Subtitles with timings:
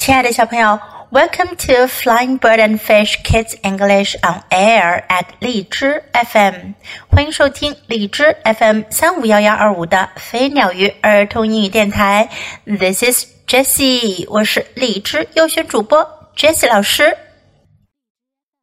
[0.00, 0.80] 亲爱的小朋友
[1.10, 6.72] ，Welcome to Flying Bird and Fish Kids English on Air at 荔枝 FM，
[7.10, 12.30] 欢迎收听荔枝 FM 三五幺幺二五的飞鸟鱼儿童英语电台。
[12.64, 16.02] This is Jessie，我是荔枝优选主播
[16.34, 17.14] Jessie 老师。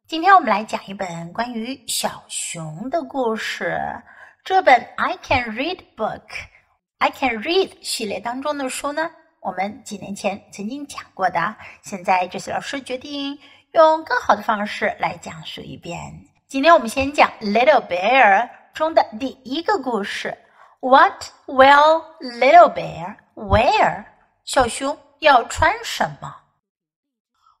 [0.08, 3.80] 今天我们来讲一本关于小熊的故事。
[4.42, 9.08] 这本 I Can Read Book，I Can Read 系列当中的书呢？
[9.40, 13.38] 我们几年前曾经讲过的，现在这些老师决定
[13.72, 16.26] 用更好的方式来讲述一遍。
[16.48, 20.36] 今天我们先讲《Little Bear》中的第一个故事。
[20.80, 24.06] What will Little Bear wear？
[24.44, 26.34] 小熊要穿什么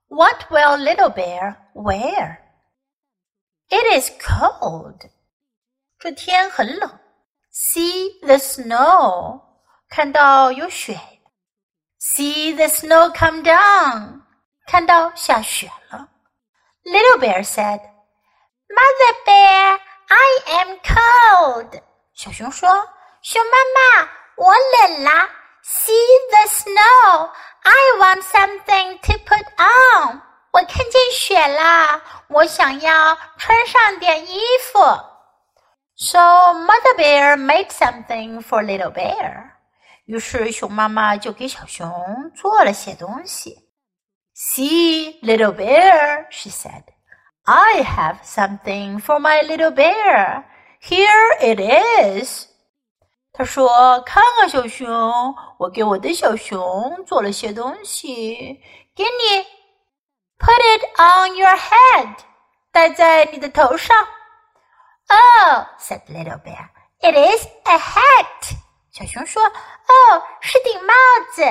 [0.08, 2.40] ？What will Little Bear wear？It
[4.00, 5.10] is cold。
[5.98, 6.98] 这天很冷。
[7.52, 9.42] See the snow。
[9.88, 10.98] 看到有雪。
[11.99, 14.21] See the snow come down.
[14.67, 16.07] 看到下雪了。
[16.83, 17.79] Little bear said,
[18.67, 21.81] "Mother bear, I am cold."
[22.13, 22.89] 小熊说：“
[23.21, 25.29] 熊妈妈，我冷啦。
[25.63, 25.93] See
[26.29, 27.29] the snow.
[27.63, 30.21] I want something to put on.
[30.51, 34.79] 我看见雪啦，我想要穿上点衣服。
[35.95, 39.51] So Mother bear made something for little bear.
[40.08, 41.86] 于是熊妈妈就给小熊
[42.34, 43.68] 做了些东西。
[44.34, 46.84] See, little bear, she said,
[47.44, 50.44] I have something for my little bear.
[50.80, 52.46] Here it is.
[53.34, 58.62] 她说：“看看小熊，我给我的小熊做了些东西，
[58.96, 59.46] 给你。
[60.38, 62.14] Put it on your head，
[62.72, 63.94] 戴在你的头上。”
[65.10, 66.70] Oh, said little bear,
[67.00, 68.56] it is a hat.
[68.97, 70.93] 小熊说：“哦，是顶帽
[71.33, 71.43] 子。”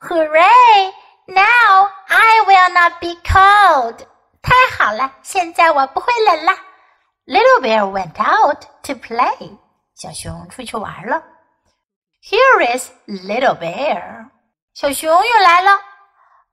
[0.00, 0.92] Hooray!
[1.26, 4.06] Now I will not be cold.
[4.42, 6.52] 太好了，现在我不会冷了。
[7.26, 9.58] Little bear went out to play.
[9.94, 11.22] 小熊出去玩了。
[12.22, 14.28] Here is little bear.
[14.74, 15.80] 小熊又来了。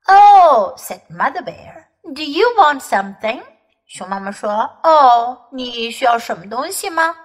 [0.06, 1.86] Oh, said mother bear.
[2.04, 3.42] Do you want something?
[3.88, 7.16] 熊妈妈说：“哦，你需要什么东西吗？”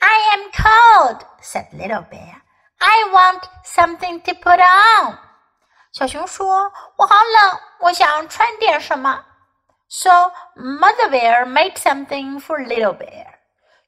[0.00, 2.42] I am cold," said Little Bear.
[2.78, 5.18] "I want something to put on."
[5.92, 9.24] 小熊说：“我好冷，我想穿点什么。”
[9.88, 13.26] So Mother Bear made something for Little Bear.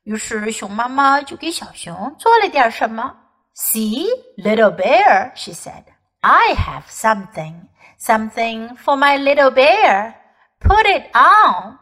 [0.05, 3.17] 于是熊妈妈就给小熊做了点什么。
[3.57, 5.85] See, Little Bear, she said.
[6.21, 7.69] I have something,
[7.99, 10.15] something for my little bear.
[10.61, 11.79] Put it on.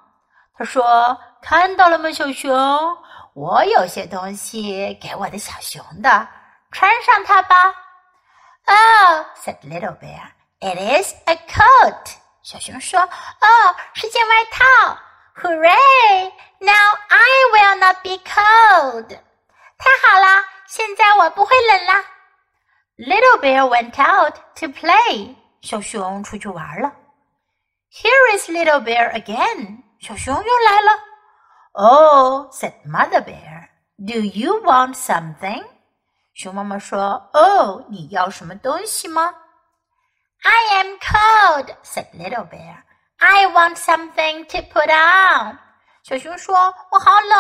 [0.57, 2.97] 她说：“看到了吗，小熊？
[3.38, 6.28] 我有些东西给我的小熊的，
[6.72, 7.72] 穿上它吧。
[8.66, 12.16] Oh, said little bear, it is a coat.
[12.42, 13.00] 小熊说
[13.40, 14.98] ：“哦，是件外套。
[15.36, 16.32] Hooray!
[16.62, 19.08] Now I will not be cold.
[19.78, 22.04] 太好了，现在我不会冷了。
[22.98, 25.36] Little bear went out to play.
[25.62, 26.92] 小熊出去玩了。
[27.92, 29.84] Here is little bear again.
[30.00, 31.07] 小熊又来了。
[31.77, 35.65] Oh, said Mother Bear, do you want something?
[36.35, 39.35] 熊妈妈说：“哦，你要什么东西吗？”
[40.45, 42.83] I am cold, said Little Bear.
[43.19, 45.59] I want something to put on.
[46.03, 47.39] 小熊说：“我好冷，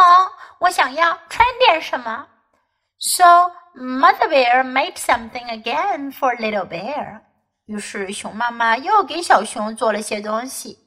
[0.60, 2.26] 我想要穿点什么。”
[2.98, 7.22] So Mother Bear made something again for Little Bear.
[7.66, 10.78] 于是熊妈妈又给小熊做了些东西。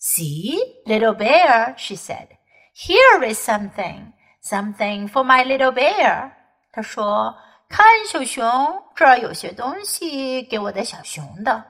[0.00, 0.56] See,
[0.86, 2.28] Little Bear, she said.
[2.74, 4.12] Here is something,
[4.42, 6.30] something for my little bear。
[6.72, 7.34] 他说：“
[7.68, 11.64] 看，小熊，这儿有些东西给我的小熊的。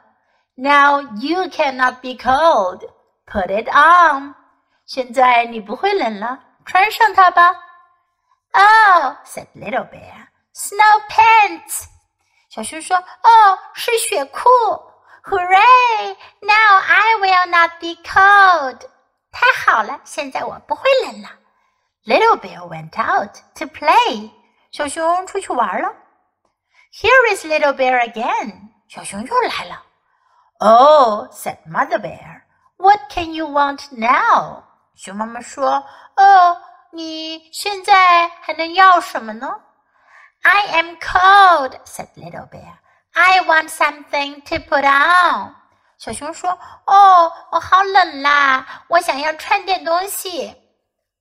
[0.55, 2.83] Now you cannot be cold.
[3.27, 4.35] Put it on.
[4.87, 7.55] 现在你不会冷了，穿上它吧。”
[8.53, 11.85] Oh, said little bear, snow pants.
[12.49, 14.49] 小熊说：“哦，是雪裤。
[15.23, 16.17] Hooray!
[16.41, 18.81] Now I will not be cold.”
[19.38, 21.30] 太好了，现在我不会冷了。
[22.06, 24.32] Little Bear went out to play.
[24.72, 25.94] 小熊出去玩了。
[26.94, 28.70] Here is Little Bear again.
[28.88, 29.84] 小熊又来了。
[30.60, 32.44] Oh, said Mother Bear,
[32.78, 34.64] what can you want now?
[34.96, 35.86] 熊妈妈说
[36.16, 36.62] ：“哦，
[36.92, 39.50] 你现在还能要什么呢
[40.44, 42.78] ？”I am cold, said Little Bear.
[43.14, 45.56] I want something to put on.
[46.06, 46.52] 小熊说
[46.86, 50.54] ：“哦，我好冷啦，我想要穿点东西。”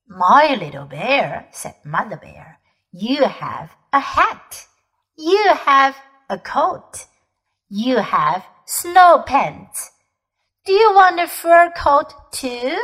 [0.07, 2.57] My little bear said, "Mother bear,
[2.91, 4.67] you have a hat,
[5.15, 5.95] you have
[6.27, 7.05] a coat,
[7.67, 9.87] you have snow pants.
[10.65, 12.77] Do you want a fur coat too?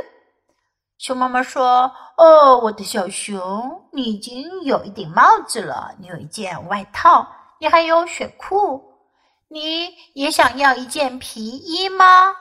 [0.98, 7.28] 熊妈妈说：“哦，我的小熊，你已经有一顶帽子了，你有一件外套，
[7.60, 8.91] 你还有雪裤，
[9.51, 12.35] 你也想要一件皮衣吗？”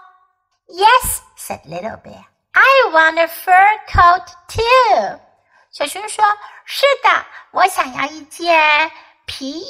[0.68, 2.26] Yes, said Little Bear.
[2.54, 5.20] I want a fur coat too.
[5.72, 6.26] 小熊说：“
[6.66, 8.92] 是的，我想要一件
[9.26, 9.66] 皮衣。”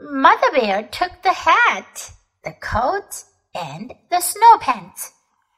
[0.00, 2.10] Mother Bear took the hat,
[2.42, 5.10] the coat, and the snow pants.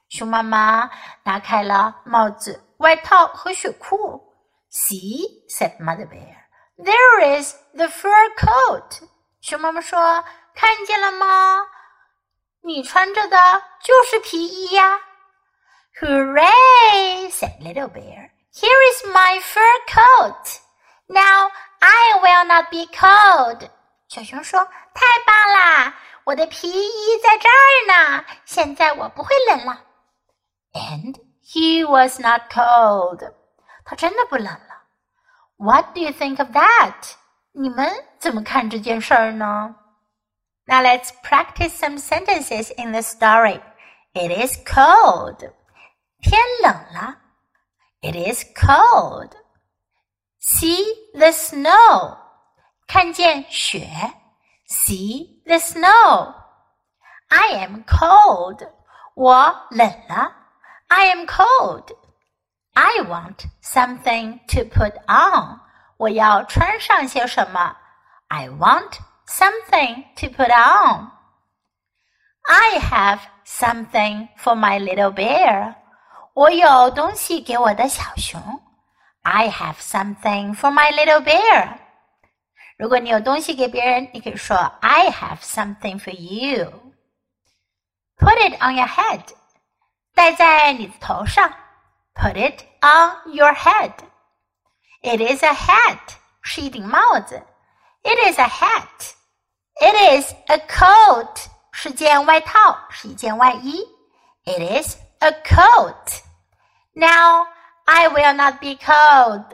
[0.09, 0.91] 熊妈妈
[1.23, 4.35] 拿开了帽子、外套和雪裤。
[4.73, 6.37] See, said Mother Bear,
[6.77, 9.03] there is the fur coat.
[9.41, 10.25] 熊妈妈说：“
[10.55, 11.67] 看见了吗？
[12.63, 15.01] 你穿着的就是皮衣呀。”
[16.01, 17.31] Hooray!
[17.31, 18.31] said Little Bear.
[18.53, 20.61] Here is my fur coat.
[21.07, 21.51] Now
[21.81, 23.69] I will not be cold.
[24.09, 25.95] 小熊说：“太棒啦！
[26.25, 29.85] 我的皮衣在这儿呢，现在我不会冷了。”
[30.73, 33.33] And he was not cold.
[33.85, 34.85] 他真的不冷了。
[35.57, 37.15] What do you think of that?
[37.53, 39.75] 你们怎么看这件事儿呢
[40.67, 43.61] ？Now let's practice some sentences in the story.
[44.15, 45.53] It is cold.
[46.21, 47.17] 天冷了。
[48.03, 49.33] It is cold.
[50.41, 52.19] See the snow.
[52.87, 53.87] 看见雪，
[54.69, 56.35] see the snow.
[57.29, 58.69] I am cold.
[59.15, 60.35] 我冷了。
[60.89, 61.95] I am cold.
[62.73, 65.61] I want something to put on.
[65.99, 67.77] 我要穿上些什么？
[68.29, 71.11] I want something to put on.
[72.49, 75.75] I have something for my little bear.
[76.35, 78.41] 我有东西给我的小熊。
[79.23, 81.79] I have something for my little bear.
[82.79, 86.73] 如果你有东西给别人，你可以说 I have something for you.
[88.17, 89.23] Put it on your head.
[90.15, 91.53] 戴在你的头上。
[92.15, 93.93] Put it on your head.
[95.03, 95.99] It is a hat.
[96.43, 97.43] 是一顶帽子。
[98.05, 99.15] It is a hat.
[99.81, 101.47] It is a coat.
[101.73, 103.87] 是件外套，是一件外衣。
[104.45, 106.23] It is a coat.
[106.95, 107.47] Now
[107.85, 109.45] I will not be cold.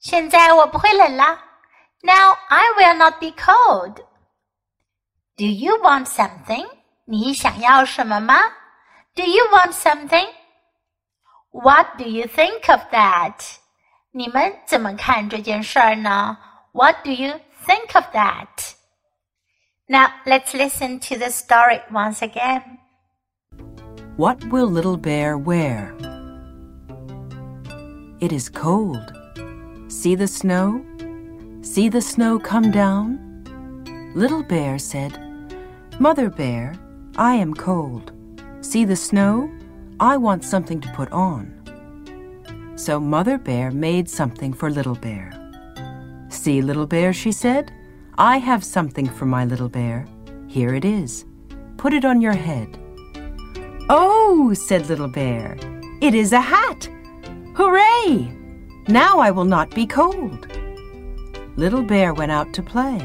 [0.00, 1.38] 现在我不会冷了。
[2.02, 3.96] now I will not be cold.
[5.36, 6.68] Do you want something?
[7.04, 8.38] 你想要什么吗？
[9.14, 10.28] Do you want something?
[11.50, 13.56] What do you think of that?
[14.12, 16.38] 你们怎么看这件事儿呢？
[16.72, 18.75] What do you think of that?
[19.89, 22.79] Now let's listen to the story once again.
[24.15, 25.95] What will Little Bear wear?
[28.19, 29.11] It is cold.
[29.87, 30.83] See the snow?
[31.61, 33.19] See the snow come down?
[34.15, 35.17] Little Bear said,
[35.99, 36.75] Mother Bear,
[37.17, 38.11] I am cold.
[38.61, 39.51] See the snow?
[39.99, 41.51] I want something to put on.
[42.75, 45.42] So Mother Bear made something for Little Bear.
[46.43, 47.71] See, Little Bear, she said,
[48.17, 50.05] I have something for my little bear.
[50.49, 51.23] Here it is.
[51.77, 52.67] Put it on your head.
[53.89, 55.57] Oh, said Little Bear,
[56.01, 56.89] it is a hat.
[57.55, 58.29] Hooray!
[58.89, 60.49] Now I will not be cold.
[61.55, 62.99] Little Bear went out to play.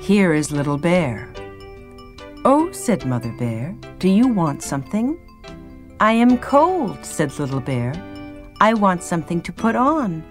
[0.00, 1.34] Here is Little Bear.
[2.44, 5.18] Oh, said Mother Bear, do you want something?
[5.98, 7.92] I am cold, said Little Bear.
[8.60, 10.22] I want something to put on.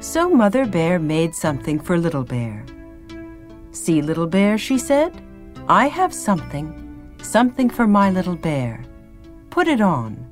[0.00, 2.64] So Mother Bear made something for Little Bear.
[3.72, 5.22] See, Little Bear, she said,
[5.68, 8.82] I have something, something for my little bear.
[9.50, 10.26] Put it on.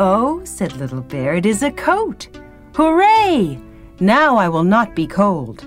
[0.00, 2.28] Oh, said Little Bear, it is a coat.
[2.74, 3.60] Hooray!
[4.00, 5.64] Now I will not be cold.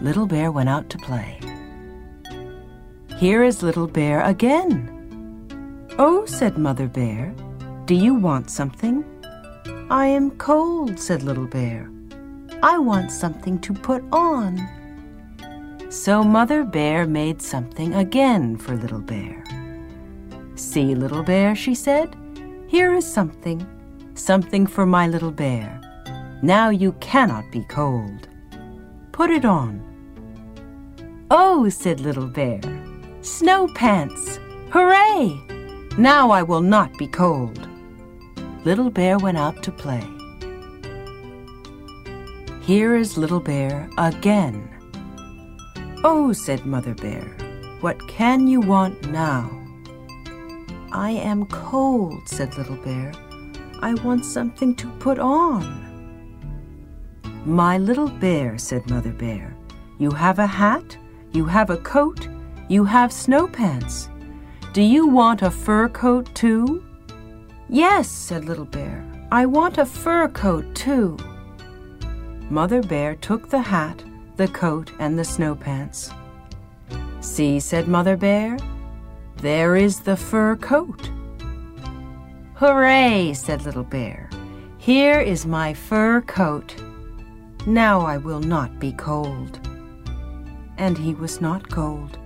[0.00, 1.38] Little Bear went out to play.
[3.18, 4.90] Here is Little Bear again.
[5.96, 7.32] Oh, said Mother Bear,
[7.86, 9.04] do you want something?
[9.90, 11.90] I am cold, said Little Bear.
[12.62, 14.66] I want something to put on.
[15.90, 19.44] So Mother Bear made something again for Little Bear.
[20.54, 22.16] See, Little Bear, she said,
[22.66, 23.64] here is something,
[24.14, 25.80] something for my little bear.
[26.42, 28.26] Now you cannot be cold.
[29.12, 29.80] Put it on.
[31.30, 32.60] Oh, said Little Bear,
[33.20, 34.40] snow pants!
[34.70, 35.40] Hooray!
[35.98, 37.63] Now I will not be cold.
[38.64, 40.02] Little Bear went out to play.
[42.62, 44.70] Here is Little Bear again.
[46.02, 47.24] Oh, said Mother Bear,
[47.80, 49.50] what can you want now?
[50.92, 53.12] I am cold, said Little Bear.
[53.82, 55.82] I want something to put on.
[57.44, 59.54] My little bear, said Mother Bear,
[59.98, 60.96] you have a hat,
[61.34, 62.28] You have a coat.
[62.68, 64.08] You have snow pants.
[64.72, 66.82] Do you want a fur coat too?
[67.68, 69.04] Yes, said Little Bear.
[69.32, 71.16] I want a fur coat too.
[72.50, 74.04] Mother Bear took the hat,
[74.36, 76.10] the coat, and the snow pants.
[77.20, 78.58] See, said Mother Bear,
[79.38, 81.10] there is the fur coat.
[82.54, 84.28] Hooray, said Little Bear.
[84.78, 86.76] Here is my fur coat.
[87.66, 89.58] Now I will not be cold.
[90.76, 92.18] And he was not cold.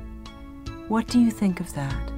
[0.89, 2.18] What do you think of that?